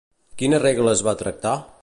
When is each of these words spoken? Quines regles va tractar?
Quines 0.41 0.63
regles 0.63 1.05
va 1.09 1.15
tractar? 1.21 1.57